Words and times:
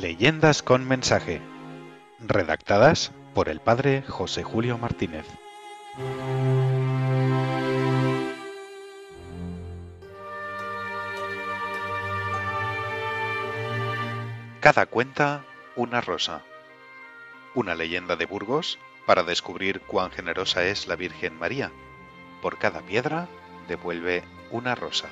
Leyendas 0.00 0.62
con 0.62 0.86
mensaje. 0.86 1.42
Redactadas 2.20 3.10
por 3.34 3.48
el 3.48 3.58
padre 3.58 4.04
José 4.06 4.44
Julio 4.44 4.78
Martínez. 4.78 5.26
Cada 14.60 14.86
cuenta 14.86 15.44
una 15.74 16.00
rosa. 16.00 16.42
Una 17.56 17.74
leyenda 17.74 18.14
de 18.14 18.26
Burgos 18.26 18.78
para 19.04 19.24
descubrir 19.24 19.80
cuán 19.80 20.12
generosa 20.12 20.62
es 20.62 20.86
la 20.86 20.94
Virgen 20.94 21.36
María. 21.36 21.72
Por 22.40 22.58
cada 22.58 22.82
piedra 22.82 23.26
devuelve 23.66 24.22
una 24.52 24.76
rosa. 24.76 25.08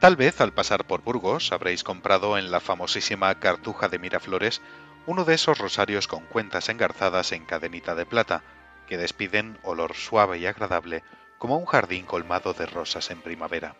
Tal 0.00 0.16
vez 0.16 0.40
al 0.40 0.54
pasar 0.54 0.86
por 0.86 1.02
Burgos 1.02 1.52
habréis 1.52 1.84
comprado 1.84 2.38
en 2.38 2.50
la 2.50 2.60
famosísima 2.60 3.38
Cartuja 3.38 3.90
de 3.90 3.98
Miraflores 3.98 4.62
uno 5.04 5.26
de 5.26 5.34
esos 5.34 5.58
rosarios 5.58 6.08
con 6.08 6.24
cuentas 6.24 6.70
engarzadas 6.70 7.32
en 7.32 7.44
cadenita 7.44 7.94
de 7.94 8.06
plata, 8.06 8.42
que 8.86 8.96
despiden 8.96 9.58
olor 9.62 9.94
suave 9.94 10.38
y 10.38 10.46
agradable 10.46 11.02
como 11.36 11.58
un 11.58 11.66
jardín 11.66 12.06
colmado 12.06 12.54
de 12.54 12.64
rosas 12.64 13.10
en 13.10 13.20
primavera. 13.20 13.76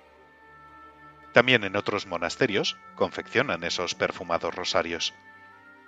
También 1.33 1.65
en 1.65 1.75
otros 1.75 2.07
monasterios 2.07 2.77
confeccionan 2.97 3.65
esos 3.65 3.95
perfumados 3.95 4.55
rosarios, 4.55 5.15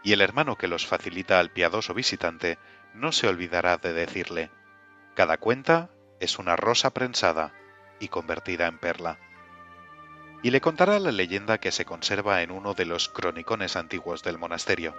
y 0.02 0.14
el 0.14 0.22
hermano 0.22 0.56
que 0.56 0.66
los 0.66 0.86
facilita 0.86 1.40
al 1.40 1.50
piadoso 1.50 1.92
visitante 1.92 2.58
no 2.94 3.12
se 3.12 3.28
olvidará 3.28 3.76
de 3.76 3.92
decirle, 3.92 4.50
cada 5.14 5.36
cuenta 5.36 5.90
es 6.20 6.38
una 6.38 6.56
rosa 6.56 6.88
prensada 6.88 7.52
y 8.00 8.08
convertida 8.08 8.66
en 8.66 8.78
perla 8.78 9.18
y 10.42 10.50
le 10.50 10.60
contará 10.60 10.98
la 10.98 11.12
leyenda 11.12 11.58
que 11.58 11.70
se 11.70 11.84
conserva 11.84 12.42
en 12.42 12.50
uno 12.50 12.74
de 12.74 12.84
los 12.84 13.08
cronicones 13.08 13.76
antiguos 13.76 14.22
del 14.22 14.38
monasterio. 14.38 14.94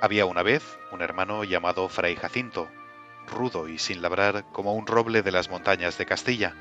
Había 0.00 0.26
una 0.26 0.44
vez 0.44 0.78
un 0.92 1.02
hermano 1.02 1.42
llamado 1.42 1.88
Fray 1.88 2.14
Jacinto, 2.14 2.68
rudo 3.26 3.66
y 3.66 3.78
sin 3.78 4.00
labrar 4.00 4.44
como 4.52 4.74
un 4.74 4.86
roble 4.86 5.22
de 5.22 5.32
las 5.32 5.50
montañas 5.50 5.98
de 5.98 6.06
Castilla, 6.06 6.54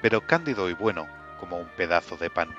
pero 0.00 0.24
cándido 0.26 0.70
y 0.70 0.74
bueno 0.74 1.08
como 1.40 1.58
un 1.58 1.68
pedazo 1.68 2.16
de 2.16 2.30
pan. 2.30 2.54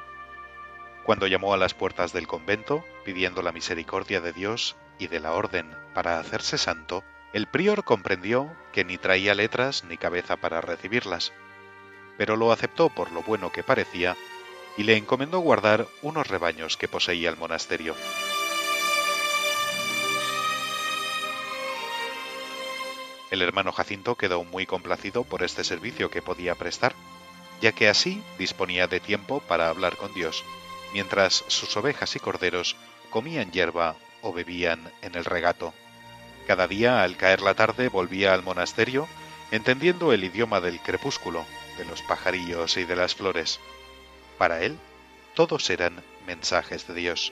Cuando 1.05 1.27
llamó 1.27 1.53
a 1.53 1.57
las 1.57 1.73
puertas 1.73 2.11
del 2.11 2.27
convento, 2.27 2.83
pidiendo 3.05 3.41
la 3.41 3.53
misericordia 3.53 4.19
de 4.19 4.33
Dios 4.33 4.75
y 4.99 5.07
de 5.07 5.21
la 5.21 5.31
orden 5.31 5.73
para 5.93 6.19
hacerse 6.19 6.57
santo, 6.57 7.03
el 7.33 7.47
prior 7.47 7.83
comprendió 7.83 8.51
que 8.73 8.83
ni 8.83 8.97
traía 8.97 9.33
letras 9.35 9.83
ni 9.85 9.97
cabeza 9.97 10.35
para 10.37 10.61
recibirlas, 10.61 11.31
pero 12.17 12.35
lo 12.35 12.51
aceptó 12.51 12.89
por 12.89 13.11
lo 13.11 13.23
bueno 13.23 13.51
que 13.51 13.63
parecía 13.63 14.17
y 14.77 14.83
le 14.83 14.97
encomendó 14.97 15.39
guardar 15.39 15.87
unos 16.01 16.27
rebaños 16.27 16.77
que 16.77 16.87
poseía 16.87 17.29
el 17.29 17.37
monasterio. 17.37 17.95
El 23.31 23.41
hermano 23.41 23.71
Jacinto 23.71 24.15
quedó 24.15 24.43
muy 24.43 24.65
complacido 24.65 25.23
por 25.23 25.41
este 25.41 25.63
servicio 25.63 26.11
que 26.11 26.21
podía 26.21 26.55
prestar, 26.55 26.93
ya 27.61 27.71
que 27.71 27.87
así 27.87 28.21
disponía 28.37 28.87
de 28.87 28.99
tiempo 28.99 29.39
para 29.47 29.69
hablar 29.69 29.95
con 29.95 30.13
Dios, 30.13 30.43
mientras 30.91 31.45
sus 31.47 31.77
ovejas 31.77 32.13
y 32.17 32.19
corderos 32.19 32.75
comían 33.09 33.51
hierba 33.51 33.95
o 34.21 34.33
bebían 34.33 34.91
en 35.01 35.15
el 35.15 35.23
regato. 35.23 35.73
Cada 36.47 36.67
día, 36.67 37.03
al 37.03 37.17
caer 37.17 37.41
la 37.41 37.53
tarde, 37.53 37.89
volvía 37.89 38.33
al 38.33 38.43
monasterio, 38.43 39.07
entendiendo 39.51 40.13
el 40.13 40.23
idioma 40.23 40.59
del 40.61 40.79
crepúsculo, 40.79 41.45
de 41.77 41.85
los 41.85 42.01
pajarillos 42.01 42.77
y 42.77 42.83
de 42.83 42.95
las 42.95 43.15
flores. 43.15 43.59
Para 44.37 44.61
él, 44.61 44.77
todos 45.35 45.69
eran 45.69 46.03
mensajes 46.25 46.87
de 46.87 46.93
Dios. 46.93 47.31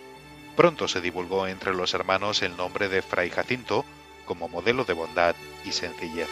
Pronto 0.56 0.88
se 0.88 1.02
divulgó 1.02 1.47
entre 1.47 1.74
los 1.74 1.94
hermanos 1.94 2.42
el 2.42 2.56
nombre 2.58 2.90
de 2.90 3.02
Fray 3.02 3.30
Jacinto 3.30 3.86
como 4.25 4.47
modelo 4.47 4.86
de 4.86 4.94
bondad 4.94 5.36
y 5.66 5.72
sencillez. 5.72 6.28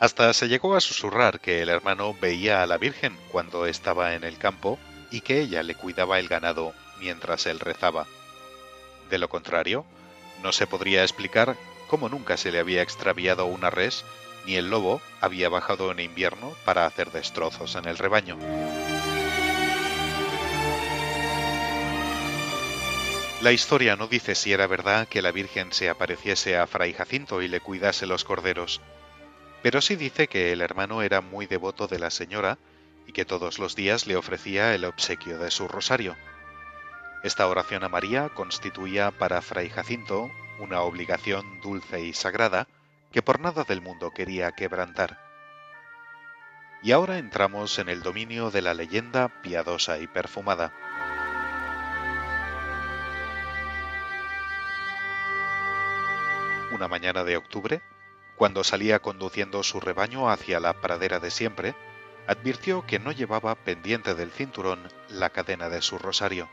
Hasta 0.00 0.32
se 0.32 0.48
llegó 0.48 0.74
a 0.74 0.80
susurrar 0.80 1.38
que 1.38 1.62
el 1.62 1.68
hermano 1.68 2.12
veía 2.20 2.60
a 2.60 2.66
la 2.66 2.76
Virgen 2.76 3.16
cuando 3.30 3.66
estaba 3.66 4.14
en 4.14 4.24
el 4.24 4.36
campo 4.36 4.80
y 5.12 5.20
que 5.20 5.40
ella 5.40 5.62
le 5.62 5.76
cuidaba 5.76 6.18
el 6.18 6.26
ganado 6.26 6.72
mientras 6.98 7.46
él 7.46 7.60
rezaba. 7.60 8.06
De 9.10 9.18
lo 9.18 9.28
contrario, 9.28 9.84
no 10.42 10.52
se 10.52 10.66
podría 10.66 11.02
explicar 11.02 11.56
cómo 11.86 12.08
nunca 12.08 12.36
se 12.36 12.50
le 12.50 12.58
había 12.58 12.82
extraviado 12.82 13.46
una 13.46 13.70
res 13.70 14.04
ni 14.46 14.56
el 14.56 14.70
lobo 14.70 15.00
había 15.20 15.48
bajado 15.48 15.92
en 15.92 16.00
invierno 16.00 16.52
para 16.64 16.86
hacer 16.86 17.12
destrozos 17.12 17.76
en 17.76 17.84
el 17.84 17.98
rebaño. 17.98 18.36
La 23.40 23.52
historia 23.52 23.96
no 23.96 24.06
dice 24.06 24.34
si 24.34 24.52
era 24.52 24.66
verdad 24.66 25.08
que 25.08 25.20
la 25.20 25.32
Virgen 25.32 25.72
se 25.72 25.88
apareciese 25.88 26.56
a 26.56 26.66
Fray 26.66 26.92
Jacinto 26.92 27.42
y 27.42 27.48
le 27.48 27.60
cuidase 27.60 28.06
los 28.06 28.24
corderos, 28.24 28.80
pero 29.62 29.80
sí 29.80 29.96
dice 29.96 30.28
que 30.28 30.52
el 30.52 30.60
hermano 30.60 31.02
era 31.02 31.20
muy 31.20 31.46
devoto 31.46 31.88
de 31.88 31.98
la 31.98 32.10
señora 32.10 32.58
y 33.06 33.12
que 33.12 33.24
todos 33.24 33.58
los 33.58 33.74
días 33.76 34.06
le 34.06 34.16
ofrecía 34.16 34.74
el 34.74 34.84
obsequio 34.84 35.38
de 35.38 35.50
su 35.50 35.68
rosario. 35.68 36.16
Esta 37.22 37.46
oración 37.46 37.84
a 37.84 37.88
María 37.88 38.30
constituía 38.30 39.10
para 39.12 39.42
Fray 39.42 39.68
Jacinto 39.68 40.30
una 40.58 40.82
obligación 40.82 41.60
dulce 41.60 42.00
y 42.00 42.12
sagrada 42.12 42.66
que 43.12 43.22
por 43.22 43.40
nada 43.40 43.64
del 43.64 43.80
mundo 43.80 44.10
quería 44.10 44.52
quebrantar. 44.52 45.18
Y 46.82 46.90
ahora 46.90 47.18
entramos 47.18 47.78
en 47.78 47.88
el 47.88 48.02
dominio 48.02 48.50
de 48.50 48.62
la 48.62 48.74
leyenda 48.74 49.28
piadosa 49.42 49.98
y 49.98 50.08
perfumada. 50.08 50.72
Una 56.72 56.88
mañana 56.88 57.22
de 57.22 57.36
octubre, 57.36 57.82
cuando 58.34 58.64
salía 58.64 58.98
conduciendo 58.98 59.62
su 59.62 59.78
rebaño 59.78 60.28
hacia 60.28 60.58
la 60.58 60.72
pradera 60.72 61.20
de 61.20 61.30
siempre, 61.30 61.76
advirtió 62.26 62.86
que 62.86 62.98
no 62.98 63.12
llevaba 63.12 63.54
pendiente 63.54 64.14
del 64.14 64.30
cinturón 64.30 64.88
la 65.08 65.30
cadena 65.30 65.68
de 65.68 65.82
su 65.82 65.98
rosario. 65.98 66.48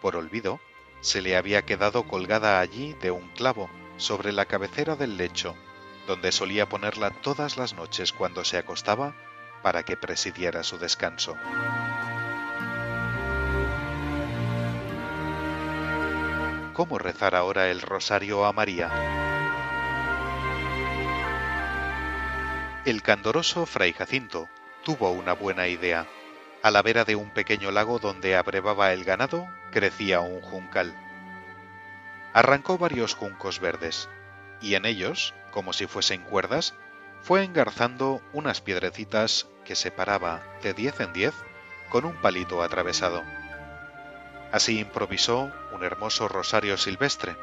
Por 0.00 0.16
olvido, 0.16 0.60
se 1.00 1.22
le 1.22 1.36
había 1.36 1.62
quedado 1.62 2.04
colgada 2.04 2.60
allí 2.60 2.94
de 2.94 3.10
un 3.10 3.28
clavo 3.30 3.70
sobre 3.96 4.32
la 4.32 4.46
cabecera 4.46 4.96
del 4.96 5.16
lecho, 5.16 5.56
donde 6.06 6.32
solía 6.32 6.68
ponerla 6.68 7.10
todas 7.10 7.56
las 7.56 7.74
noches 7.74 8.12
cuando 8.12 8.44
se 8.44 8.58
acostaba 8.58 9.14
para 9.62 9.82
que 9.82 9.96
presidiera 9.96 10.62
su 10.62 10.78
descanso. 10.78 11.36
¿Cómo 16.74 16.98
rezar 16.98 17.34
ahora 17.34 17.68
el 17.70 17.80
rosario 17.80 18.44
a 18.44 18.52
María? 18.52 18.88
El 22.84 23.02
candoroso 23.02 23.66
fray 23.66 23.92
Jacinto 23.92 24.48
tuvo 24.88 25.10
una 25.10 25.34
buena 25.34 25.68
idea. 25.68 26.06
A 26.62 26.70
la 26.70 26.80
vera 26.80 27.04
de 27.04 27.14
un 27.14 27.28
pequeño 27.28 27.70
lago 27.70 27.98
donde 27.98 28.36
abrevaba 28.36 28.94
el 28.94 29.04
ganado 29.04 29.46
crecía 29.70 30.20
un 30.20 30.40
juncal. 30.40 30.96
Arrancó 32.32 32.78
varios 32.78 33.14
juncos 33.14 33.60
verdes, 33.60 34.08
y 34.62 34.76
en 34.76 34.86
ellos, 34.86 35.34
como 35.50 35.74
si 35.74 35.86
fuesen 35.86 36.22
cuerdas, 36.22 36.72
fue 37.20 37.44
engarzando 37.44 38.22
unas 38.32 38.62
piedrecitas 38.62 39.46
que 39.66 39.76
separaba 39.76 40.42
de 40.62 40.72
diez 40.72 40.98
en 41.00 41.12
diez 41.12 41.34
con 41.90 42.06
un 42.06 42.14
palito 42.14 42.62
atravesado. 42.62 43.22
Así 44.52 44.78
improvisó 44.78 45.52
un 45.74 45.84
hermoso 45.84 46.28
rosario 46.28 46.78
silvestre. 46.78 47.36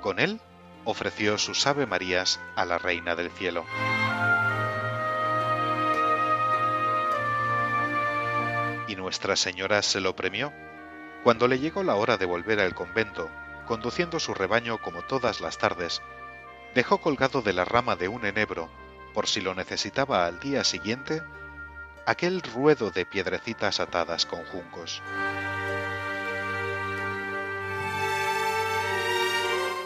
Con 0.00 0.20
él 0.20 0.40
ofreció 0.84 1.36
sus 1.36 1.66
Ave 1.66 1.86
Marías 1.86 2.38
a 2.54 2.64
la 2.64 2.78
Reina 2.78 3.16
del 3.16 3.32
Cielo. 3.32 3.64
Nuestra 8.96 9.36
Señora 9.36 9.82
se 9.82 10.00
lo 10.00 10.14
premió. 10.16 10.52
Cuando 11.22 11.48
le 11.48 11.58
llegó 11.58 11.82
la 11.82 11.94
hora 11.94 12.16
de 12.16 12.26
volver 12.26 12.60
al 12.60 12.74
convento, 12.74 13.30
conduciendo 13.66 14.20
su 14.20 14.34
rebaño 14.34 14.80
como 14.80 15.02
todas 15.02 15.40
las 15.40 15.58
tardes, 15.58 16.02
dejó 16.74 16.98
colgado 16.98 17.42
de 17.42 17.52
la 17.52 17.64
rama 17.64 17.96
de 17.96 18.08
un 18.08 18.26
enebro, 18.26 18.70
por 19.14 19.26
si 19.26 19.40
lo 19.40 19.54
necesitaba 19.54 20.26
al 20.26 20.40
día 20.40 20.64
siguiente, 20.64 21.22
aquel 22.06 22.42
ruedo 22.42 22.90
de 22.90 23.06
piedrecitas 23.06 23.80
atadas 23.80 24.26
con 24.26 24.44
juncos. 24.44 25.02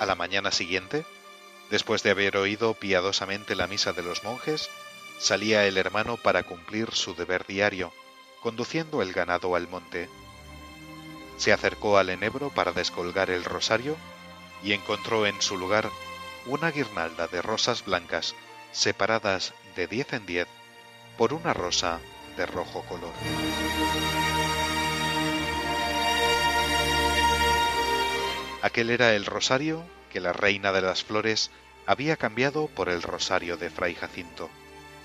A 0.00 0.06
la 0.06 0.14
mañana 0.14 0.50
siguiente, 0.50 1.04
después 1.70 2.02
de 2.02 2.10
haber 2.10 2.36
oído 2.36 2.74
piadosamente 2.74 3.54
la 3.54 3.66
misa 3.66 3.92
de 3.92 4.02
los 4.02 4.24
monjes, 4.24 4.70
salía 5.18 5.66
el 5.66 5.76
hermano 5.76 6.16
para 6.16 6.44
cumplir 6.44 6.92
su 6.92 7.14
deber 7.14 7.46
diario, 7.46 7.92
conduciendo 8.42 9.02
el 9.02 9.12
ganado 9.12 9.54
al 9.54 9.68
monte. 9.68 10.08
se 11.36 11.52
acercó 11.52 11.98
al 11.98 12.10
enebro 12.10 12.50
para 12.50 12.72
descolgar 12.72 13.30
el 13.30 13.44
rosario 13.44 13.96
y 14.62 14.72
encontró 14.72 15.24
en 15.26 15.40
su 15.40 15.56
lugar 15.56 15.88
una 16.46 16.70
guirnalda 16.70 17.28
de 17.28 17.42
rosas 17.42 17.84
blancas 17.84 18.34
separadas 18.72 19.54
de 19.76 19.86
diez 19.86 20.12
en 20.12 20.26
diez 20.26 20.48
por 21.16 21.32
una 21.32 21.54
rosa 21.54 22.00
de 22.36 22.46
rojo 22.46 22.82
color. 22.82 23.12
Aquel 28.62 28.90
era 28.90 29.14
el 29.14 29.24
rosario 29.24 29.84
que 30.10 30.20
la 30.20 30.32
reina 30.32 30.72
de 30.72 30.82
las 30.82 31.04
flores 31.04 31.50
había 31.86 32.16
cambiado 32.16 32.66
por 32.66 32.88
el 32.88 33.02
rosario 33.02 33.56
de 33.56 33.70
Fray 33.70 33.94
Jacinto. 33.94 34.50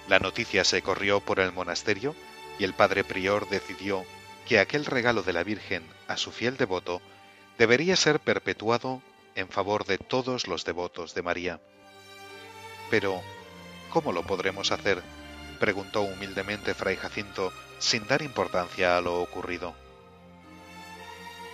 La 0.07 0.19
noticia 0.19 0.63
se 0.63 0.81
corrió 0.81 1.19
por 1.19 1.39
el 1.39 1.51
monasterio 1.51 2.15
y 2.59 2.63
el 2.63 2.73
padre 2.73 3.03
prior 3.03 3.47
decidió 3.49 4.05
que 4.47 4.59
aquel 4.59 4.85
regalo 4.85 5.23
de 5.23 5.33
la 5.33 5.43
Virgen 5.43 5.83
a 6.07 6.17
su 6.17 6.31
fiel 6.31 6.57
devoto 6.57 7.01
debería 7.57 7.95
ser 7.95 8.19
perpetuado 8.19 9.01
en 9.35 9.47
favor 9.49 9.85
de 9.85 9.97
todos 9.97 10.47
los 10.47 10.65
devotos 10.65 11.13
de 11.13 11.21
María. 11.21 11.59
Pero, 12.89 13.21
¿cómo 13.89 14.11
lo 14.11 14.23
podremos 14.23 14.71
hacer? 14.71 15.01
preguntó 15.59 16.01
humildemente 16.01 16.73
Fray 16.73 16.97
Jacinto 16.97 17.53
sin 17.79 18.05
dar 18.07 18.21
importancia 18.21 18.97
a 18.97 19.01
lo 19.01 19.21
ocurrido. 19.21 19.73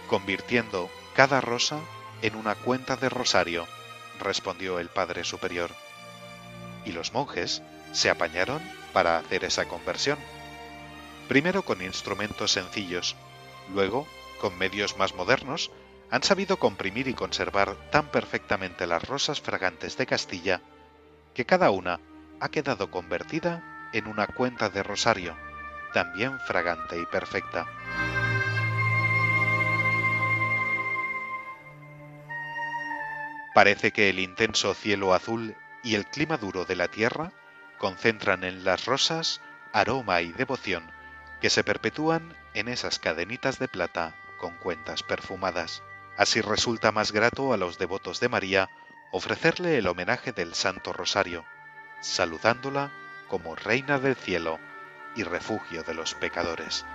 Convirtiendo 0.07 0.89
cada 1.15 1.41
rosa 1.41 1.79
en 2.21 2.35
una 2.35 2.55
cuenta 2.55 2.95
de 2.95 3.09
rosario, 3.09 3.67
respondió 4.19 4.79
el 4.79 4.89
Padre 4.89 5.23
Superior. 5.23 5.71
Y 6.85 6.91
los 6.91 7.13
monjes 7.13 7.61
se 7.91 8.09
apañaron 8.09 8.61
para 8.93 9.17
hacer 9.17 9.43
esa 9.43 9.67
conversión. 9.67 10.17
Primero 11.29 11.61
con 11.61 11.83
instrumentos 11.83 12.53
sencillos, 12.53 13.15
luego 13.71 14.07
con 14.41 14.57
medios 14.57 14.97
más 14.97 15.13
modernos, 15.13 15.69
han 16.09 16.23
sabido 16.23 16.57
comprimir 16.57 17.07
y 17.07 17.13
conservar 17.13 17.75
tan 17.91 18.07
perfectamente 18.07 18.87
las 18.87 19.07
rosas 19.07 19.39
fragantes 19.39 19.95
de 19.95 20.07
Castilla 20.07 20.59
que 21.35 21.45
cada 21.45 21.69
una 21.69 21.99
ha 22.39 22.49
quedado 22.49 22.89
convertida 22.89 23.89
en 23.93 24.07
una 24.07 24.25
cuenta 24.25 24.71
de 24.71 24.81
rosario, 24.81 25.37
también 25.93 26.39
fragante 26.39 26.99
y 26.99 27.05
perfecta. 27.05 27.67
Parece 33.53 33.91
que 33.91 34.09
el 34.09 34.17
intenso 34.17 34.73
cielo 34.73 35.13
azul 35.13 35.55
y 35.83 35.93
el 35.93 36.07
clima 36.07 36.37
duro 36.37 36.65
de 36.65 36.75
la 36.75 36.87
tierra 36.87 37.33
concentran 37.77 38.43
en 38.43 38.63
las 38.63 38.85
rosas 38.85 39.41
aroma 39.73 40.21
y 40.21 40.31
devoción 40.31 40.97
que 41.41 41.49
se 41.49 41.63
perpetúan 41.63 42.35
en 42.53 42.67
esas 42.67 42.99
cadenitas 42.99 43.59
de 43.59 43.67
plata 43.67 44.15
con 44.37 44.55
cuentas 44.55 45.03
perfumadas. 45.03 45.83
Así 46.17 46.41
resulta 46.41 46.91
más 46.91 47.11
grato 47.11 47.53
a 47.53 47.57
los 47.57 47.77
devotos 47.77 48.19
de 48.19 48.29
María 48.29 48.69
ofrecerle 49.11 49.77
el 49.77 49.87
homenaje 49.87 50.31
del 50.31 50.53
Santo 50.53 50.93
Rosario, 50.93 51.45
saludándola 52.01 52.91
como 53.27 53.55
Reina 53.55 53.99
del 53.99 54.15
Cielo 54.15 54.59
y 55.15 55.23
refugio 55.23 55.83
de 55.83 55.93
los 55.93 56.13
pecadores. 56.15 56.85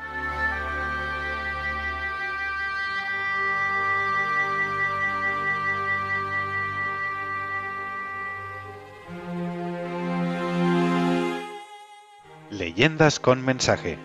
Leyendas 12.51 13.19
con 13.19 13.45
mensaje. 13.45 13.99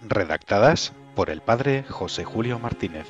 Redactadas 0.00 0.92
por 1.14 1.30
el 1.30 1.40
padre 1.40 1.84
José 1.88 2.24
Julio 2.24 2.58
Martínez. 2.58 3.06